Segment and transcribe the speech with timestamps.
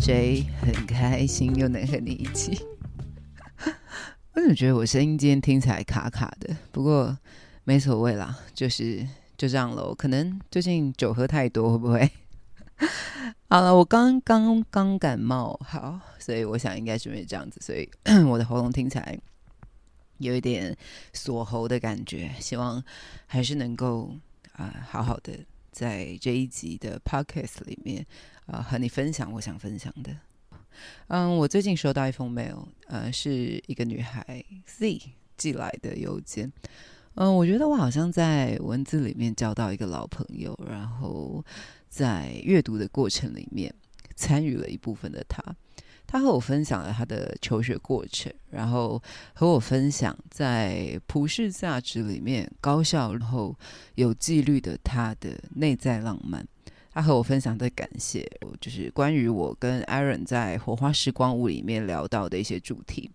[0.00, 2.64] J，很开心又能和你一起。
[4.34, 6.56] 我怎么觉得我声音今天听起来卡卡的？
[6.70, 7.16] 不过
[7.64, 9.04] 没所谓啦，就是
[9.36, 9.94] 就这样喽。
[9.94, 12.10] 可能最近酒喝太多，会不会？
[13.48, 17.88] 好了，我刚刚刚感冒，好，所以我想应该是因为这样子，所以
[18.28, 19.18] 我的喉咙听起来
[20.18, 20.76] 有一点
[21.12, 22.30] 锁喉的感觉。
[22.38, 22.82] 希望
[23.26, 24.14] 还是能够
[24.52, 25.32] 啊，好好的
[25.76, 28.06] 在这一集的 Podcast 里面
[28.46, 30.16] 啊，和你分享我想分享的。
[31.08, 34.98] 嗯，我最近收到一封 mail，呃，是一个女孩 Z
[35.36, 36.50] 寄来的邮件。
[37.16, 41.44] 嗯，我觉得我好像在文字里面交到一个老朋友，然后
[41.90, 43.74] 在阅读的过程里面
[44.14, 45.42] 参与了一部分的他。
[46.16, 49.02] 他和我分享了他的求学过程，然后
[49.34, 53.54] 和我分享在普世价值里面高效然后
[53.96, 56.46] 有纪律的他的内在浪漫。
[56.96, 58.26] 他和我分享的感谢，
[58.58, 63.10] 就是关于我跟 Aaron 在火花时光屋里面聊到的一些主题，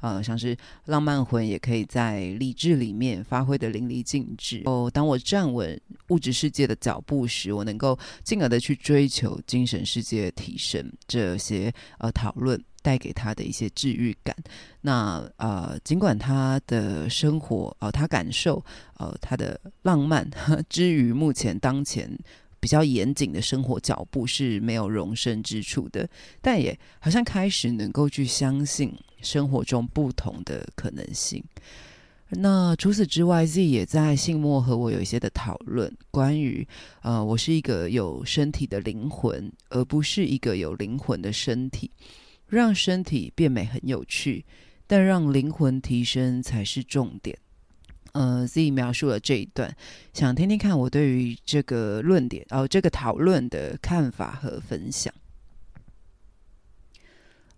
[0.00, 0.56] 呃，像是
[0.86, 4.62] 浪漫魂也可以在理智里面发挥的淋漓尽致。
[4.64, 5.78] 哦，当我站稳
[6.08, 10.90] 物质世界的脚步时，我能够进而的去追求精神世界的提升。
[11.06, 14.34] 这些呃讨论带给他的一些治愈感。
[14.80, 20.26] 那呃，尽管他的生活，呃，他感受，呃，他的浪漫
[20.70, 22.10] 之于目前当前。
[22.60, 26.08] 比较严谨的生活脚步是没有容身之处的，
[26.40, 31.42] 但也好像开始能够去相信生活中不同的可能性。
[32.28, 36.66] 那除此之外，Z 也在信末和我有一些的讨论，关于
[37.02, 41.90] 呃，我是一个有身体的灵魂，而不是一个有灵魂的身体。
[42.48, 44.44] 让身体变美很有趣，
[44.86, 47.36] 但让灵魂提升才是重点。
[48.16, 49.76] 呃，Z 描述了这一段，
[50.14, 55.12] 想听听看我对于这个论点，哦，这个讨论的看法和分享。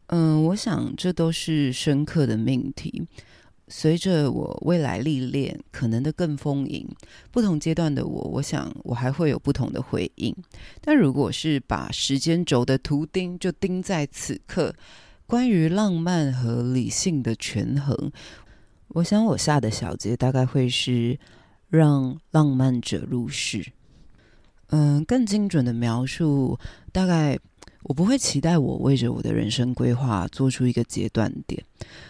[0.06, 3.06] 嗯，我想这都是深刻的命题。
[3.68, 6.88] 随着我未来历练，可能的更丰盈，
[7.30, 10.34] 不同阶段的我，我想我还会有不同的回应。
[10.80, 14.74] 但如果是把时间轴的图钉就钉在此刻，
[15.26, 18.10] 关于浪漫和理性的权衡。
[18.88, 21.18] 我想，我下的小节大概会是
[21.68, 23.64] 让浪漫者入世。
[24.68, 26.58] 嗯，更精准的描述，
[26.92, 27.38] 大概
[27.82, 31.62] 我不会期待我为着我的人生规划做出一个阶段点。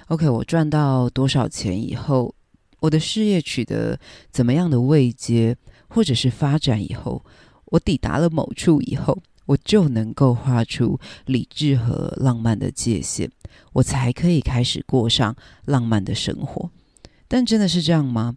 [0.06, 2.34] OK，我赚到多少钱以后，
[2.80, 3.98] 我的事业取得
[4.30, 5.56] 怎么样的位阶，
[5.88, 7.24] 或者是发展以后，
[7.66, 9.22] 我抵达了某处以后。
[9.48, 13.30] 我就能够画出理智和浪漫的界限，
[13.72, 16.70] 我才可以开始过上浪漫的生活。
[17.26, 18.36] 但真的是这样吗？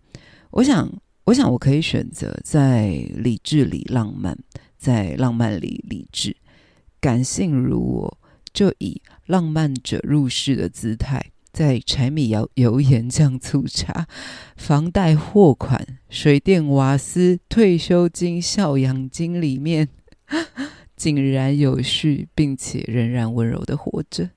[0.52, 0.92] 我想，
[1.26, 4.38] 我想我可以选择在理智里浪漫，
[4.78, 6.36] 在浪漫里理智。
[7.00, 8.18] 感性如我，
[8.54, 14.08] 就以浪漫者入世的姿态，在柴米油油盐酱醋茶、
[14.58, 19.88] 房贷货款、水电瓦斯、退休金、孝养金里面。
[20.96, 24.30] 井然有序，并且仍然温柔的活着。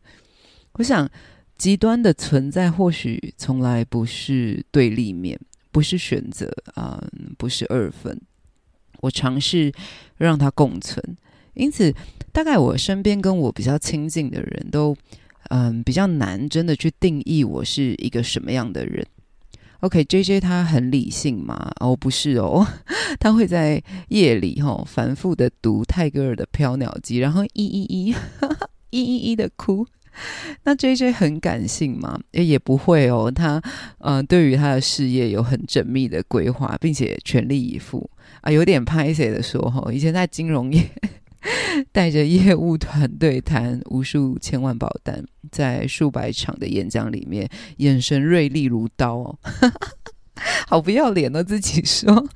[0.75, 1.09] 我想，
[1.57, 5.39] 极端的存在或许从来不是对立面，
[5.71, 7.03] 不是选择啊，
[7.39, 8.21] 不是二分。
[9.01, 9.73] 我尝试
[10.17, 11.01] 让它共存，
[11.55, 11.95] 因此，
[12.33, 14.97] 大概我身边跟我比较亲近的人都，
[15.51, 19.07] 嗯，比较难真的去定义我是一个什么样的人。
[19.81, 21.71] OK，J J 他很理性吗？
[21.81, 22.67] 哦，不是哦，
[23.21, 28.17] 他会在夜里哈反复的读泰戈尔的《飘鸟集》，然后一、一、 一、
[28.91, 29.87] 一、一、一的哭。
[30.65, 32.19] 那 J J 很感性吗？
[32.33, 33.61] 也也不会哦，他
[33.99, 38.09] 嗯，对于他的事业有很缜密的规划，并且全力以赴
[38.41, 38.51] 啊。
[38.51, 40.83] 有点拍谁的说哈，以前在金融业。
[41.93, 47.47] 带着业务团队谈无数千万保单，在数百场的演讲里面，
[47.77, 49.39] 眼神锐利如刀哦，
[50.67, 51.43] 好不要脸哦！
[51.43, 52.27] 自己说，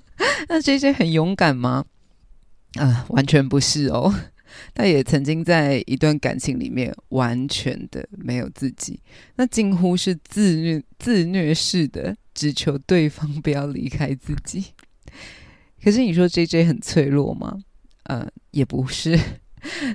[0.48, 1.86] 那 J J 很勇敢吗？
[2.74, 4.12] 啊，完全不是哦。
[4.74, 9.00] 他也曾经在一段感情里面完全的没有自己，
[9.36, 14.64] 那近乎是自虐、自虐式的，只求对方不要离开自己。
[15.82, 17.58] 可是你说 J J 很脆弱吗？
[18.04, 19.18] 呃，也不是，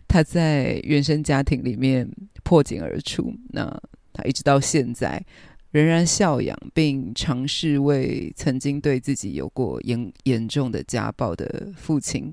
[0.08, 2.10] 他在原生家庭里面
[2.44, 3.82] 破茧而出，那
[4.14, 5.26] 他一直到现在
[5.72, 12.32] 仍然孝养，并尝试为曾经对自己有过严严重的家暴的父亲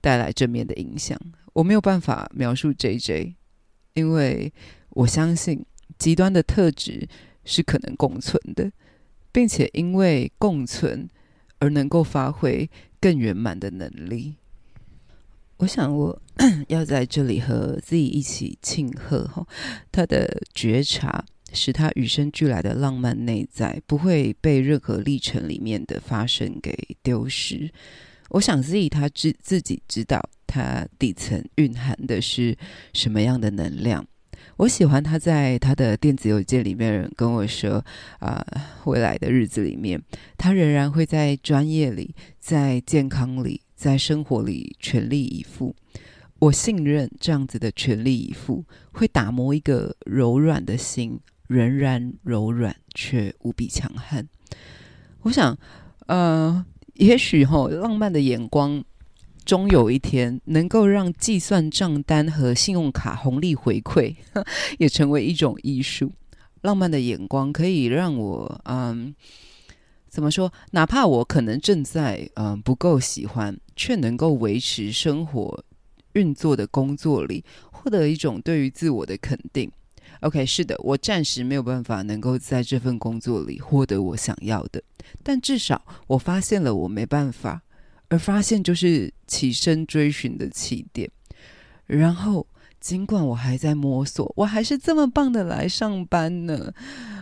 [0.00, 1.20] 带来正面的影响。
[1.60, 3.36] 我没有办法描述 J J，
[3.92, 4.50] 因为
[4.88, 5.62] 我相信
[5.98, 7.06] 极端的特质
[7.44, 8.72] 是可能共存的，
[9.30, 11.06] 并且因为共存
[11.58, 14.36] 而能够发挥更圆满的能力。
[15.58, 16.18] 我想，我
[16.68, 19.46] 要在这里和自己一起庆贺哈，
[19.92, 21.22] 他的觉察
[21.52, 27.70] 使他与生俱来的浪漫内在不会被任何历程里面的发生给丢失。
[28.30, 32.58] 我想自己他自自己知道，它底层蕴含的是
[32.92, 34.04] 什么样的能量。
[34.56, 37.82] 我喜欢他在他的电子邮件里面跟我说
[38.18, 38.44] ：“啊，
[38.84, 40.02] 未来的日子里面，
[40.36, 45.74] 他仍然会在专业里、在健康里、在生活里全力以赴。
[46.40, 54.26] 我信任这样子的全力以赴会打磨一个柔软的心，仍然柔软却无比强悍。
[55.20, 55.56] 我想，
[56.06, 56.64] 呃，
[56.94, 58.82] 也许哈，浪漫的眼光。”
[59.44, 64.14] 终有一天，能够让计算账单和信用卡红利回馈，
[64.78, 66.12] 也成为一种艺术。
[66.62, 69.14] 浪漫的眼光可以让我，嗯，
[70.08, 70.52] 怎么说？
[70.72, 75.64] 哪怕我可能正在，嗯，不够喜欢，却能够维持生活
[76.12, 79.70] 运作的工作里，获得一种对于自我的肯定。
[80.20, 84.82] OK，是的，我暂时没有办法能够在这份工作里获得我想要的，
[85.22, 87.62] 但至少我发现了我没办法。
[88.10, 91.10] 而发现就是起身追寻的起点，
[91.86, 92.46] 然后
[92.80, 96.72] 尽管我还在摸索，我还是这么棒的来上班呢。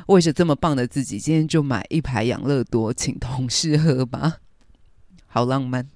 [0.07, 4.39] 为着这么棒的自己，今天就买一排养乐多请同事喝吧，
[5.27, 5.87] 好浪漫，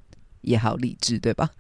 [0.43, 1.50] 也好理智，对吧？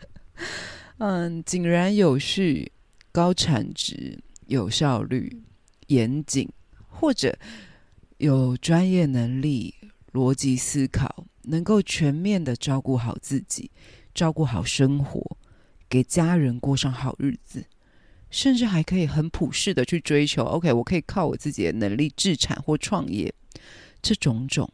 [0.98, 2.70] 嗯，井然有序，
[3.10, 5.42] 高产值，有效率，
[5.86, 6.46] 严谨，
[6.90, 7.34] 或者
[8.18, 9.74] 有专业能力，
[10.12, 11.24] 逻辑思考。
[11.44, 13.70] 能够全面的照顾好自己，
[14.14, 15.36] 照顾好生活，
[15.88, 17.64] 给家人过上好日子，
[18.30, 20.44] 甚至还可以很普世的去追求。
[20.44, 23.34] OK，我可以靠我自己的能力自产或创业，
[24.00, 24.70] 这种种，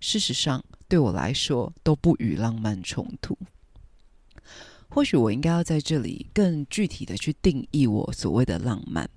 [0.00, 3.38] 事实上对我来说都不与浪漫冲突。
[4.88, 9.08] 或许我应该要在这里更具体的去定义我所谓的浪漫。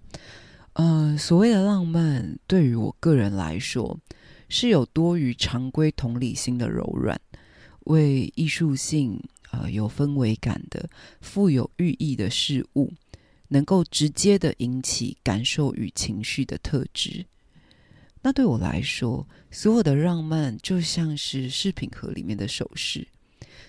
[0.73, 3.99] 嗯，所谓的浪漫，对于我个人来说。
[4.49, 7.19] 是有多于常规同理心的柔软，
[7.85, 9.21] 为艺术性、
[9.51, 10.89] 呃有氛围感的、
[11.21, 12.93] 富有寓意的事物，
[13.49, 17.25] 能够直接的引起感受与情绪的特质。
[18.21, 23.07] 那对我来说，所有的浪漫就像是饰品盒里面的首饰，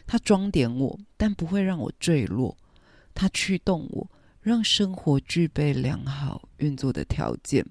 [0.06, 2.56] 它装点我，但不会让我坠落；
[3.14, 4.10] 它驱动我，
[4.40, 7.64] 让生活具备良好运作的条件。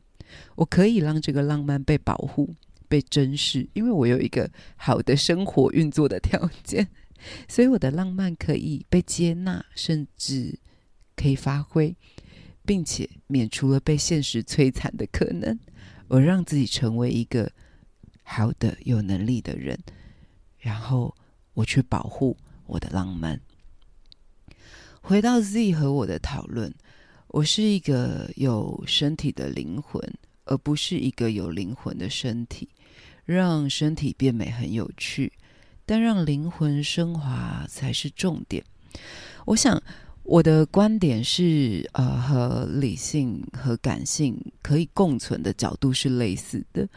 [0.56, 2.54] 我可以让这个浪漫被保护。
[2.88, 6.88] 被珍视，因为我有一个好的生活运作的条件，
[7.48, 10.60] 所以我的浪漫可以被接纳，甚至
[11.16, 11.95] 可以发挥，
[12.66, 15.57] 并且免除了被现实摧残的可能。
[16.10, 17.51] 我让自己成为一个
[18.24, 19.78] 好的、有能力的人，
[20.57, 21.13] 然后
[21.54, 23.42] 我去保护我的浪漫。
[25.01, 26.74] 回到 Z 和我的讨论，
[27.28, 30.01] 我是一个有身体的灵魂，
[30.45, 32.69] 而不是一个有灵魂的身体。
[33.28, 35.32] 让身体变美很有趣，
[35.86, 38.64] 但让灵魂升华才是重点。
[39.46, 39.80] 我想
[40.24, 46.88] 我的观点是，呃，和理性和感性可以共存的角度是类似的。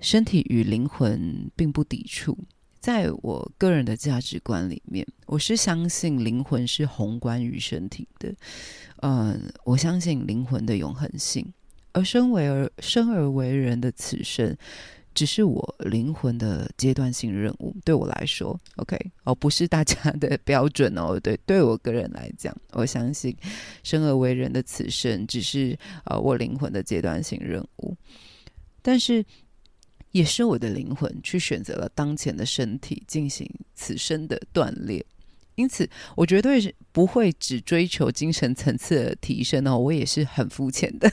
[0.00, 2.36] 身体与灵魂并不抵触。
[2.78, 8.34] 在我个人的价值观里面，我是相信灵魂是宏观于身体的。
[9.02, 11.50] 嗯，我相信灵魂的永恒性，
[11.92, 14.54] 而身为而生而为人的此生。
[15.14, 21.18] 只是我灵魂的阶段性任务，对我来说，OK，哦，不是大家的标准哦。
[21.20, 23.36] 对，对我个人来讲，我相信
[23.82, 27.96] 生而为人的此生，只是呃我灵魂的阶段性任务。
[28.82, 29.24] 但是，
[30.10, 35.04] 也是我的灵魂去选择了当前的身体进行此生的锻炼。
[35.54, 39.78] 因此，我绝对是不会只追求精神层次的提升哦。
[39.78, 41.10] 我也是很肤浅的。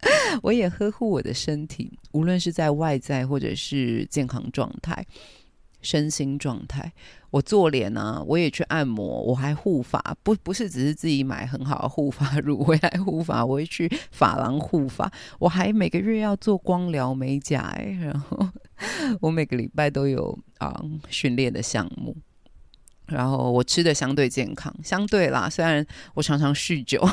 [0.42, 5.04] 我也呵护我的身体，无论是在外在或者是健康状态、
[5.80, 6.92] 身心状态。
[7.30, 18.48] 我做脸啊，我也去按摩，我还护发，不不是只是自己买很好的护发乳 回来护发，我会去发廊护发，我还每个月要做光疗美甲，哎，然后
[19.20, 22.16] 我每个礼拜都有啊训练的项目，
[23.04, 27.06] 然后我吃的相对健康，相对啦，虽然我常常酗酒。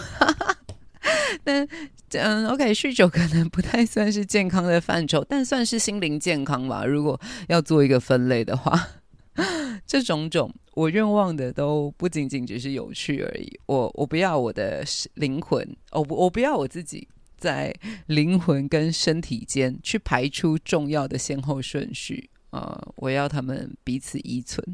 [1.46, 1.66] 但
[2.10, 6.84] 嗯，OK，酗酒可能不太算是健康的范畴，但算是心灵健康吧。
[6.84, 8.88] 如果要做一个分类的话，
[9.86, 13.60] 这种种我愿望的都不仅仅只是有趣而已。
[13.68, 14.84] 我我不要我的
[15.14, 17.74] 灵魂，我不我不要我自己在
[18.08, 22.82] 灵魂跟身体间去排出重要的先后顺序啊！
[22.96, 24.66] 我要他们彼此依存。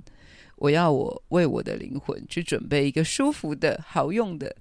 [0.57, 4.55] 我要我为我的灵魂去准备一个舒服的、好用的、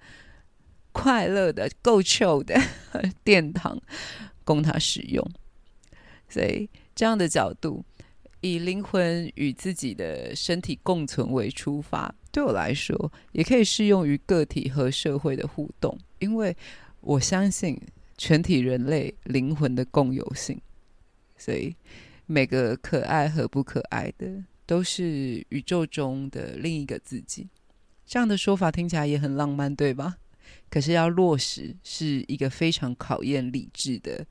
[0.93, 2.61] 快乐的、够臭的
[3.25, 3.81] 殿堂，
[4.45, 5.25] 供他使用。
[6.29, 7.85] 所以这样的角度，
[8.41, 16.57] 以灵魂与自己的身体共存为出发，对我来说，也可以适用于个体和社会的互动，因为
[17.01, 17.81] 我相信
[18.17, 20.61] 全体人类灵魂的共有性。
[21.37, 21.75] 所以
[22.27, 24.45] 每个可爱和不可爱的。
[24.67, 27.49] 都是宇宙中的另一个自己，
[28.07, 30.17] 这样的说法听起来也很浪漫，对吧？
[30.71, 34.25] 可是要落实是一个非常考验理智的，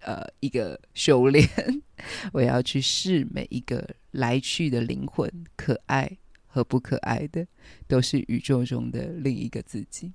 [0.00, 1.48] 呃，一个修炼。
[2.32, 7.46] 我要去试每一个来去的灵魂，可爱和不可爱的，
[7.86, 10.12] 都是宇宙中的另一个自己。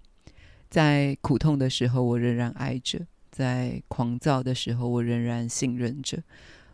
[0.69, 2.99] 在苦痛的时候，我仍然爱着；
[3.31, 6.21] 在狂躁的时候，我仍然信任着。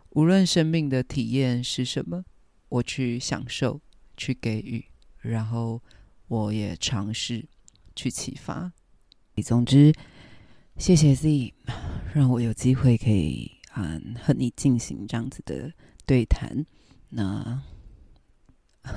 [0.10, 2.26] 无论生命的体验是什么。
[2.70, 3.80] 我去享受，
[4.18, 4.84] 去给予，
[5.22, 5.82] 然后
[6.28, 7.46] 我也尝试
[7.96, 8.74] 去启发。
[9.42, 9.94] 总之，
[10.78, 11.54] 谢谢 Z，
[12.14, 15.72] 让我有机会可以嗯和你进行这样子的
[16.06, 16.66] 对谈。
[17.10, 17.62] 那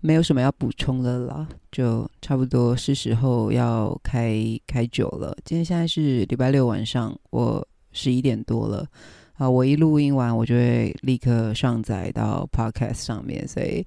[0.00, 5.36] 没有什么要补充的了，就差不多是时候要开开酒了。
[5.44, 8.86] 今天现在是礼拜六晚上，我十一点多了。
[9.34, 13.84] 啊，我一录音完，我就会立刻上载到 Podcast 上面，所以，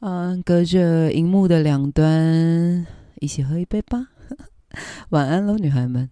[0.00, 2.86] 嗯，隔着荧幕的两端，
[3.20, 4.08] 一起喝一杯吧。
[5.10, 6.10] 晚安喽，女孩们。